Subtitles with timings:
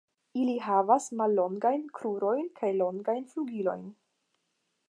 [0.43, 3.89] Ili havas mallongajn krurojn kaj longajn flugilojn.